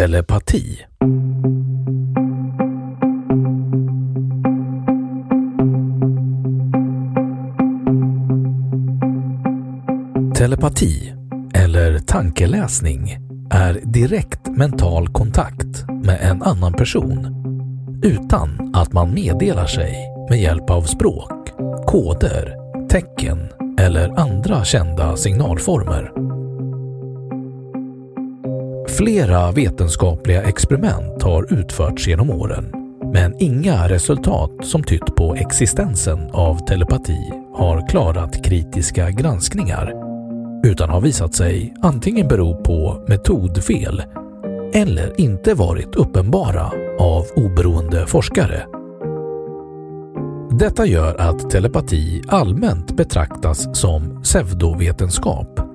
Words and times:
Telepati 0.00 0.78
Telepati, 10.34 11.12
eller 11.54 11.98
tankeläsning, 11.98 13.18
är 13.50 13.80
direkt 13.84 14.48
mental 14.48 15.08
kontakt 15.08 15.88
med 16.02 16.18
en 16.22 16.42
annan 16.42 16.72
person 16.72 17.26
utan 18.02 18.74
att 18.74 18.92
man 18.92 19.14
meddelar 19.14 19.66
sig 19.66 19.94
med 20.30 20.40
hjälp 20.40 20.70
av 20.70 20.82
språk, 20.82 21.50
koder, 21.86 22.54
tecken 22.88 23.48
eller 23.78 24.20
andra 24.20 24.64
kända 24.64 25.16
signalformer. 25.16 26.29
Flera 28.96 29.52
vetenskapliga 29.52 30.42
experiment 30.42 31.22
har 31.22 31.52
utförts 31.52 32.08
genom 32.08 32.30
åren, 32.30 32.72
men 33.12 33.34
inga 33.38 33.88
resultat 33.88 34.50
som 34.62 34.82
tytt 34.82 35.16
på 35.16 35.34
existensen 35.34 36.30
av 36.32 36.66
telepati 36.66 37.32
har 37.54 37.88
klarat 37.88 38.44
kritiska 38.44 39.10
granskningar, 39.10 39.92
utan 40.64 40.90
har 40.90 41.00
visat 41.00 41.34
sig 41.34 41.74
antingen 41.82 42.28
bero 42.28 42.64
på 42.64 43.04
metodfel 43.08 44.02
eller 44.72 45.20
inte 45.20 45.54
varit 45.54 45.96
uppenbara 45.96 46.72
av 46.98 47.26
oberoende 47.36 48.06
forskare. 48.06 48.66
Detta 50.50 50.86
gör 50.86 51.20
att 51.20 51.50
telepati 51.50 52.22
allmänt 52.28 52.96
betraktas 52.96 53.78
som 53.80 54.22
pseudovetenskap 54.22 55.69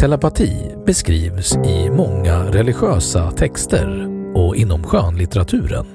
Telepati 0.00 0.52
beskrivs 0.86 1.56
i 1.56 1.90
många 1.90 2.44
religiösa 2.44 3.30
texter 3.30 4.08
och 4.34 4.56
inom 4.56 4.82
skönlitteraturen, 4.82 5.86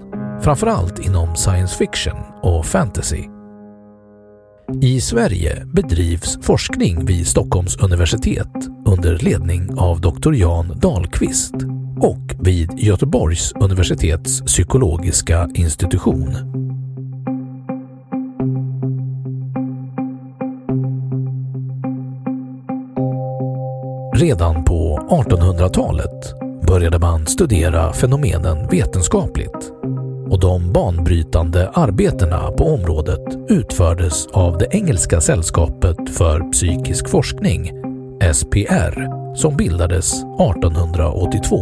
framförallt 0.42 1.00
inom 1.00 1.36
science 1.36 1.78
fiction 1.78 2.18
och 2.42 2.66
fantasy. 2.66 3.24
I 4.82 5.02
Sverige 5.02 5.66
bedrivs 5.66 6.38
forskning 6.42 7.06
vid 7.06 7.28
Stockholms 7.28 7.78
universitet 7.78 8.54
under 8.86 9.18
ledning 9.18 9.78
av 9.78 10.02
Dr. 10.02 10.34
Jan 10.34 10.80
Dahlqvist 10.82 11.56
och 12.02 12.36
vid 12.40 12.72
Göteborgs 12.80 13.52
universitets 13.52 14.42
psykologiska 14.42 15.50
institution. 15.56 16.65
Redan 24.16 24.64
på 24.64 25.08
1800-talet 25.10 26.34
började 26.68 27.00
man 27.00 27.26
studera 27.28 27.94
fenomenen 27.94 28.68
vetenskapligt 28.68 29.72
och 30.30 30.40
de 30.40 30.74
banbrytande 30.74 31.70
arbetena 31.70 32.52
på 32.52 32.64
området 32.64 33.22
utfördes 33.50 34.28
av 34.28 34.58
det 34.58 34.68
engelska 34.72 35.22
sällskapet 35.22 36.10
för 36.10 36.52
psykisk 36.52 37.10
forskning, 37.10 37.72
SPR, 38.34 39.08
som 39.36 39.58
bildades 39.58 40.14
1882. 40.14 41.58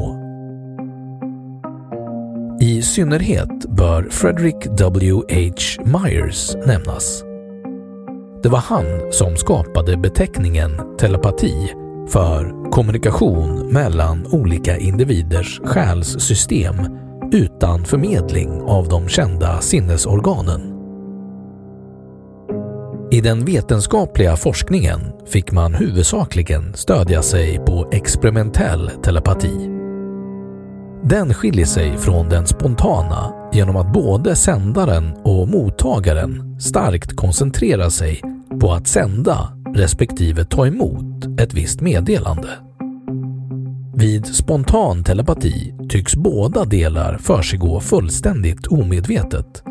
I 2.62 2.82
synnerhet 2.82 3.66
bör 3.78 4.08
Frederick 4.12 4.66
W. 4.78 5.12
H. 5.12 5.22
Myers 5.86 6.56
nämnas. 6.66 7.24
Det 8.44 8.50
var 8.50 8.60
han 8.60 8.86
som 9.12 9.36
skapade 9.36 9.98
beteckningen 9.98 10.98
telepati 11.00 11.74
för 12.10 12.72
kommunikation 12.72 13.68
mellan 13.74 14.28
olika 14.32 14.78
individers 14.78 15.62
själssystem 15.64 16.76
utan 17.32 17.86
förmedling 17.86 18.62
av 18.62 18.88
de 18.88 19.08
kända 19.08 19.62
sinnesorganen. 19.62 20.74
I 23.12 23.22
den 23.22 23.46
vetenskapliga 23.46 24.36
forskningen 24.36 25.00
fick 25.26 25.52
man 25.52 25.74
huvudsakligen 25.74 26.74
stödja 26.74 27.22
sig 27.22 27.60
på 27.60 27.90
experimentell 27.92 28.92
telepati. 29.04 29.70
Den 31.04 31.34
skiljer 31.34 31.66
sig 31.66 31.98
från 31.98 32.30
den 32.30 32.48
spontana 32.48 33.34
genom 33.54 33.76
att 33.76 33.94
både 33.94 34.36
sändaren 34.36 35.14
och 35.24 35.48
mottagaren 35.48 36.60
starkt 36.60 37.16
koncentrerar 37.16 37.90
sig 37.90 38.22
på 38.62 38.72
att 38.72 38.88
sända 38.88 39.63
respektive 39.74 40.46
ta 40.46 40.68
emot 40.68 41.40
ett 41.40 41.54
visst 41.54 41.82
meddelande. 41.82 42.50
Vid 43.96 44.26
spontan 44.26 45.04
telepati 45.04 45.74
tycks 45.90 46.16
båda 46.16 46.66
delar 46.66 47.18
försiggå 47.18 47.80
fullständigt 47.80 48.68
omedvetet, 48.68 49.64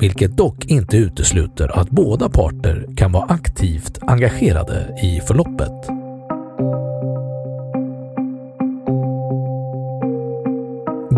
vilket 0.00 0.36
dock 0.36 0.66
inte 0.66 0.96
utesluter 0.96 1.78
att 1.78 1.90
båda 1.90 2.28
parter 2.28 2.86
kan 2.96 3.12
vara 3.12 3.24
aktivt 3.24 3.98
engagerade 4.00 4.96
i 5.02 5.20
förloppet. 5.20 5.88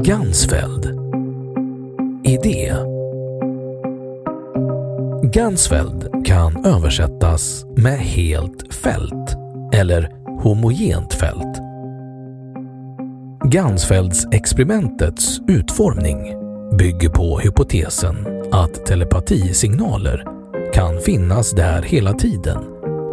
Gansfeld 0.04 1.00
Idé 2.24 2.74
Gansfeld 5.34 6.26
kan 6.26 6.66
översättas 6.66 7.64
med 7.76 7.98
helt 7.98 8.74
fält 8.74 9.36
eller 9.72 10.10
homogent 10.42 11.14
fält. 11.14 11.58
Gansfelds-experimentets 13.44 15.40
utformning 15.48 16.18
bygger 16.78 17.08
på 17.08 17.38
hypotesen 17.38 18.16
att 18.52 18.86
telepatisignaler 18.86 20.24
kan 20.74 21.00
finnas 21.00 21.50
där 21.50 21.82
hela 21.82 22.12
tiden 22.12 22.64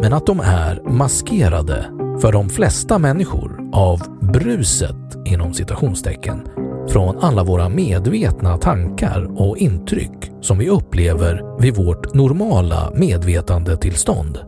men 0.02 0.12
att 0.12 0.26
de 0.26 0.40
är 0.40 0.90
maskerade 0.90 1.86
för 2.20 2.32
de 2.32 2.48
flesta 2.48 2.98
människor 2.98 3.70
av 3.72 4.00
bruset 4.32 5.26
inom 5.26 5.54
citationstecken 5.54 6.42
från 6.88 7.18
alla 7.18 7.44
våra 7.44 7.68
medvetna 7.68 8.58
tankar 8.58 9.42
och 9.42 9.56
intryck 9.58 10.30
som 10.40 10.58
vi 10.58 10.68
upplever 10.68 11.60
vid 11.60 11.76
vårt 11.76 12.14
normala 12.14 12.92
medvetandetillstånd. 12.94 14.38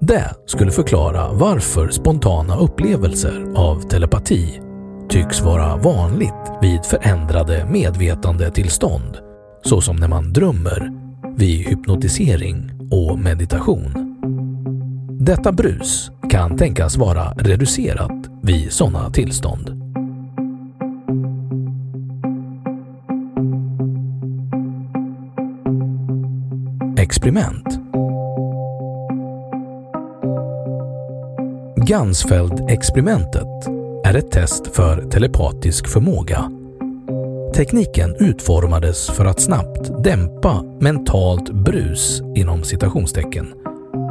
Det 0.00 0.30
skulle 0.46 0.70
förklara 0.70 1.32
varför 1.32 1.88
spontana 1.88 2.56
upplevelser 2.56 3.44
av 3.56 3.80
telepati 3.80 4.60
tycks 5.08 5.40
vara 5.40 5.76
vanligt 5.76 6.52
vid 6.62 6.84
förändrade 6.84 7.66
medvetandetillstånd 7.70 9.18
såsom 9.64 9.96
när 9.96 10.08
man 10.08 10.32
drömmer, 10.32 10.92
vid 11.36 11.66
hypnotisering 11.66 12.70
och 12.90 13.18
meditation. 13.18 14.16
Detta 15.20 15.52
brus 15.52 16.10
kan 16.30 16.56
tänkas 16.56 16.96
vara 16.96 17.32
reducerat 17.32 18.30
vid 18.42 18.72
sådana 18.72 19.10
tillstånd. 19.10 19.83
Experiment 27.04 27.66
Gansfeld-experimentet 31.76 33.66
är 34.04 34.14
ett 34.14 34.30
test 34.30 34.66
för 34.66 35.10
telepatisk 35.10 35.88
förmåga. 35.88 36.50
Tekniken 37.54 38.16
utformades 38.18 39.10
för 39.10 39.24
att 39.24 39.40
snabbt 39.40 40.04
dämpa 40.04 40.62
mentalt 40.80 41.50
brus 41.50 42.22
inom 42.34 42.62
citationstecken 42.62 43.54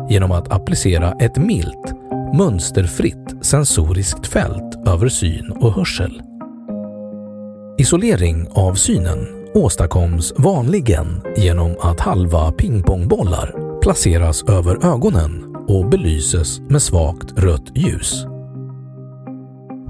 genom 0.10 0.32
att 0.32 0.52
applicera 0.52 1.12
ett 1.12 1.38
milt, 1.38 1.94
mönsterfritt 2.34 3.36
sensoriskt 3.42 4.28
fält 4.28 4.88
över 4.88 5.10
syn 5.10 5.52
och 5.52 5.74
hörsel. 5.74 6.22
Isolering 7.78 8.48
av 8.52 8.74
synen 8.74 9.43
åstadkoms 9.56 10.34
vanligen 10.38 11.22
genom 11.38 11.76
att 11.82 12.00
halva 12.00 12.52
pingpongbollar 12.52 13.80
placeras 13.82 14.44
över 14.44 14.94
ögonen 14.94 15.56
och 15.68 15.90
belyses 15.90 16.60
med 16.60 16.82
svagt 16.82 17.40
rött 17.40 17.78
ljus. 17.78 18.26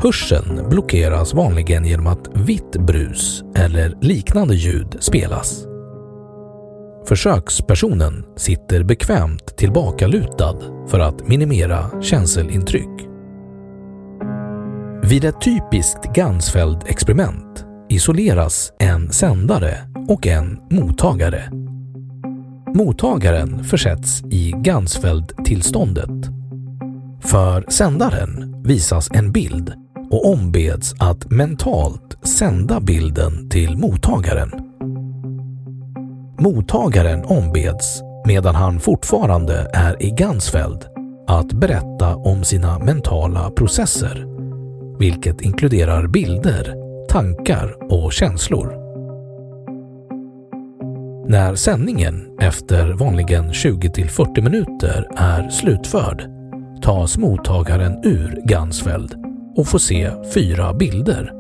Hörseln 0.02 0.70
blockeras 0.70 1.34
vanligen 1.34 1.86
genom 1.86 2.08
att 2.08 2.30
vitt 2.34 2.78
brus 2.78 3.44
eller 3.56 3.98
liknande 4.02 4.56
ljud 4.56 4.98
spelas. 5.00 5.66
Försökspersonen 7.06 8.26
sitter 8.36 8.84
bekvämt 8.84 9.58
tillbakalutad 9.58 10.58
för 10.88 11.00
att 11.00 11.28
minimera 11.28 12.02
känselintryck. 12.02 13.08
Vid 15.04 15.26
ett 15.26 15.42
typiskt 15.42 16.16
Gansfeld-experiment 16.16 17.66
isoleras 17.94 18.74
en 18.80 19.12
sändare 19.12 19.78
och 20.08 20.28
en 20.28 20.60
mottagare 20.70 21.50
Mottagaren 22.76 23.64
försätts 23.64 24.24
i 24.30 24.52
Gansfeld-tillståndet. 24.52 26.30
För 27.22 27.66
sändaren 27.70 28.64
visas 28.64 29.10
en 29.14 29.32
bild 29.32 29.74
och 30.12 30.32
ombeds 30.32 30.96
att 31.00 31.32
mentalt 31.32 32.18
sända 32.24 32.80
bilden 32.80 33.50
till 33.50 33.78
mottagaren. 33.78 34.52
Mottagaren 36.40 37.26
ombeds, 37.26 38.02
medan 38.26 38.56
han 38.56 38.80
fortfarande 38.80 39.70
är 39.74 40.04
i 40.04 40.10
Gansfeld, 40.10 40.86
att 41.28 41.54
berätta 41.54 42.16
om 42.16 42.44
sina 42.44 42.80
mentala 42.80 43.50
processer, 43.50 44.26
vilket 45.00 45.42
inkluderar 45.42 46.08
bilder, 46.08 46.83
tankar 47.14 47.94
och 47.94 48.14
känslor. 48.14 48.74
När 51.28 51.56
sändningen 51.56 52.38
efter 52.40 52.94
vanligen 52.94 53.54
20 53.54 54.08
40 54.08 54.42
minuter 54.42 55.08
är 55.16 55.50
slutförd 55.50 56.24
tas 56.82 57.18
mottagaren 57.18 58.00
ur 58.04 58.42
Gansfeld 58.46 59.16
och 59.58 59.68
får 59.68 59.80
se 59.80 60.12
fyra 60.34 60.74
bilder, 60.74 61.32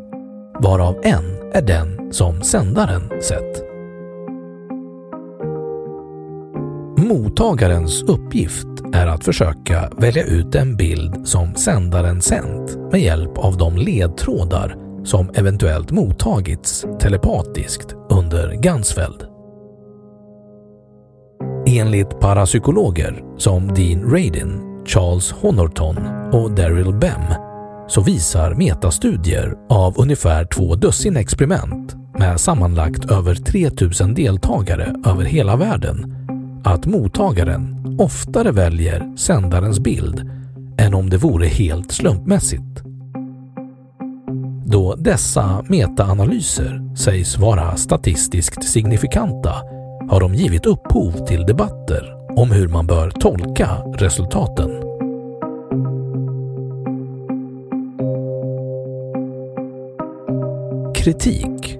varav 0.59 0.95
en 1.03 1.51
är 1.53 1.61
den 1.61 2.13
som 2.13 2.41
sändaren 2.41 3.21
sett. 3.21 3.63
Mottagarens 6.97 8.03
uppgift 8.03 8.67
är 8.93 9.07
att 9.07 9.23
försöka 9.23 9.89
välja 9.97 10.23
ut 10.23 10.55
en 10.55 10.75
bild 10.75 11.27
som 11.27 11.55
sändaren 11.55 12.21
sänt 12.21 12.77
med 12.91 13.01
hjälp 13.01 13.37
av 13.37 13.57
de 13.57 13.77
ledtrådar 13.77 14.82
som 15.03 15.29
eventuellt 15.33 15.91
mottagits 15.91 16.85
telepatiskt 16.99 17.95
under 18.09 18.53
Gansfeld. 18.53 19.25
Enligt 21.67 22.19
parapsykologer 22.19 23.23
som 23.37 23.67
Dean 23.67 24.01
Radin, 24.01 24.83
Charles 24.85 25.31
Honorton 25.31 25.97
och 26.31 26.51
Daryl 26.51 26.93
Bem 26.93 27.23
så 27.87 28.01
visar 28.01 28.53
metastudier 28.53 29.55
av 29.69 29.93
ungefär 29.97 30.45
två 30.45 30.75
dussin 30.75 31.17
experiment 31.17 31.95
med 32.19 32.39
sammanlagt 32.39 33.11
över 33.11 33.35
3000 33.35 34.13
deltagare 34.13 34.95
över 35.05 35.23
hela 35.23 35.55
världen 35.55 36.15
att 36.63 36.85
mottagaren 36.85 37.95
oftare 37.99 38.51
väljer 38.51 39.17
sändarens 39.17 39.79
bild 39.79 40.29
än 40.77 40.93
om 40.93 41.09
det 41.09 41.17
vore 41.17 41.47
helt 41.47 41.91
slumpmässigt. 41.91 42.92
Då 44.65 44.95
dessa 44.95 45.65
metaanalyser 45.69 46.95
sägs 46.97 47.37
vara 47.37 47.75
statistiskt 47.75 48.63
signifikanta 48.63 49.53
har 50.09 50.19
de 50.19 50.33
givit 50.33 50.65
upphov 50.65 51.11
till 51.11 51.45
debatter 51.45 52.15
om 52.37 52.51
hur 52.51 52.67
man 52.67 52.87
bör 52.87 53.09
tolka 53.09 53.69
resultaten. 53.97 54.71
Kritik 60.95 61.79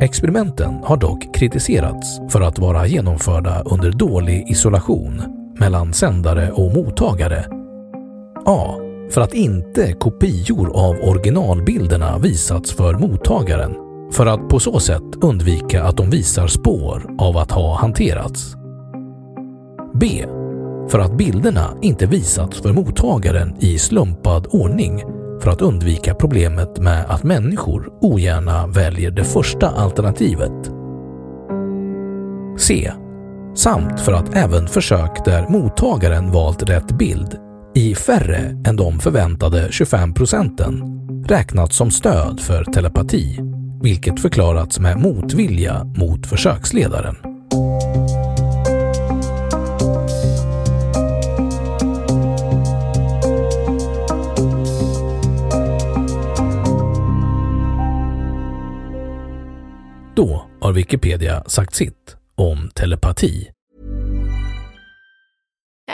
Experimenten 0.00 0.74
har 0.84 0.96
dock 0.96 1.34
kritiserats 1.34 2.20
för 2.30 2.40
att 2.40 2.58
vara 2.58 2.86
genomförda 2.86 3.62
under 3.62 3.92
dålig 3.92 4.48
isolation 4.48 5.22
mellan 5.60 5.92
sändare 5.92 6.50
och 6.50 6.74
mottagare. 6.74 7.44
A. 8.46 8.87
För 9.10 9.20
att 9.20 9.34
inte 9.34 9.92
kopior 9.92 10.70
av 10.74 10.96
originalbilderna 10.96 12.18
visats 12.18 12.72
för 12.72 12.94
mottagaren 12.94 13.74
för 14.12 14.26
att 14.26 14.48
på 14.48 14.60
så 14.60 14.80
sätt 14.80 15.02
undvika 15.22 15.82
att 15.82 15.96
de 15.96 16.10
visar 16.10 16.46
spår 16.46 17.14
av 17.18 17.36
att 17.36 17.50
ha 17.50 17.78
hanterats. 17.78 18.54
B. 19.94 20.06
För 20.88 20.98
att 20.98 21.16
bilderna 21.16 21.74
inte 21.82 22.06
visats 22.06 22.60
för 22.62 22.72
mottagaren 22.72 23.56
i 23.58 23.78
slumpad 23.78 24.46
ordning 24.50 25.04
för 25.40 25.50
att 25.50 25.62
undvika 25.62 26.14
problemet 26.14 26.78
med 26.78 27.04
att 27.08 27.22
människor 27.22 27.92
ogärna 28.00 28.66
väljer 28.66 29.10
det 29.10 29.24
första 29.24 29.68
alternativet. 29.68 30.72
C. 32.58 32.92
Samt 33.54 34.00
för 34.00 34.12
att 34.12 34.36
även 34.36 34.68
försök 34.68 35.24
där 35.24 35.48
mottagaren 35.48 36.32
valt 36.32 36.62
rätt 36.62 36.98
bild 36.98 37.47
i 37.74 37.94
färre 37.94 38.62
än 38.66 38.76
de 38.76 38.98
förväntade 38.98 39.68
25 39.70 40.14
procenten 40.14 40.82
räknats 41.28 41.76
som 41.76 41.90
stöd 41.90 42.40
för 42.40 42.64
telepati 42.64 43.38
vilket 43.82 44.20
förklarats 44.20 44.78
med 44.78 44.98
motvilja 44.98 45.84
mot 45.84 46.26
försöksledaren. 46.26 47.16
Då 60.16 60.46
har 60.60 60.72
Wikipedia 60.72 61.44
sagt 61.46 61.74
sitt 61.74 62.16
om 62.34 62.70
telepati. 62.74 63.57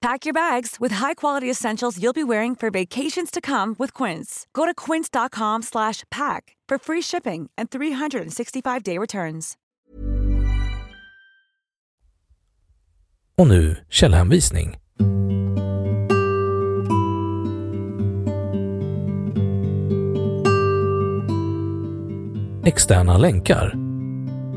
Pack 0.00 0.24
your 0.24 0.32
bags 0.32 0.76
with 0.78 0.92
high-quality 0.92 1.50
essentials 1.50 1.98
you'll 2.00 2.12
be 2.12 2.22
wearing 2.24 2.54
for 2.54 2.70
vacations 2.70 3.30
to 3.32 3.40
come 3.40 3.74
with 3.78 3.92
Quince. 3.94 4.46
Go 4.52 4.64
to 4.64 4.72
quince.com 4.74 5.62
slash 5.62 6.04
pack 6.10 6.56
for 6.68 6.78
free 6.78 7.02
shipping 7.02 7.50
and 7.58 7.68
365-day 7.70 8.98
returns. 8.98 9.56
Och 13.38 13.46
nu 13.46 13.76
källhänvisning. 13.88 14.76
Externa 22.66 23.18
länkar 23.18 23.74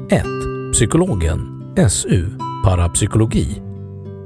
1. 0.09 0.25
Psykologen 0.73 1.39
SU 1.77 2.25
Parapsykologi 2.65 3.61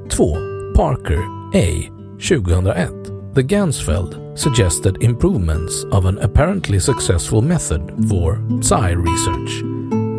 2. 0.09 0.54
Parker 0.75 1.23
A. 1.53 1.89
2001 2.19 3.31
The 3.31 3.41
Gansfeld 3.41 4.37
suggested 4.37 5.01
improvements 5.01 5.85
of 5.93 6.03
an 6.03 6.17
apparently 6.17 6.79
successful 6.79 7.41
method 7.41 7.81
for 8.09 8.41
psi 8.61 8.89
research 8.91 9.63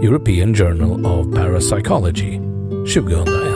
European 0.03 0.55
Journal 0.55 1.07
of 1.07 1.31
Parapsychology 1.31 2.39
2001 2.87 3.56